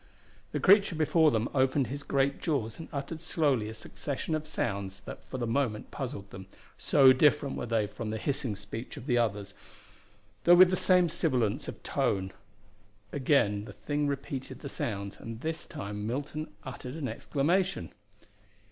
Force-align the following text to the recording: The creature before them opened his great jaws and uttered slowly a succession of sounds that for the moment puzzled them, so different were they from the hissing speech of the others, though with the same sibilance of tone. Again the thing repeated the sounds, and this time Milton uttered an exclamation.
The 0.51 0.59
creature 0.59 0.95
before 0.95 1.29
them 1.29 1.47
opened 1.53 1.85
his 1.85 2.01
great 2.01 2.41
jaws 2.41 2.79
and 2.79 2.89
uttered 2.91 3.21
slowly 3.21 3.69
a 3.69 3.75
succession 3.75 4.33
of 4.33 4.47
sounds 4.47 5.01
that 5.01 5.23
for 5.23 5.37
the 5.37 5.45
moment 5.45 5.91
puzzled 5.91 6.31
them, 6.31 6.47
so 6.75 7.13
different 7.13 7.55
were 7.55 7.67
they 7.67 7.85
from 7.85 8.09
the 8.09 8.17
hissing 8.17 8.55
speech 8.55 8.97
of 8.97 9.05
the 9.05 9.19
others, 9.19 9.53
though 10.43 10.55
with 10.55 10.71
the 10.71 10.75
same 10.75 11.07
sibilance 11.07 11.67
of 11.67 11.83
tone. 11.83 12.31
Again 13.11 13.65
the 13.65 13.73
thing 13.73 14.07
repeated 14.07 14.61
the 14.61 14.69
sounds, 14.69 15.19
and 15.19 15.41
this 15.41 15.67
time 15.67 16.07
Milton 16.07 16.47
uttered 16.63 16.95
an 16.95 17.07
exclamation. 17.07 17.91